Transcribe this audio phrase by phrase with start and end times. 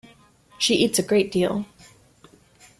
[0.57, 1.67] She eats a great deal.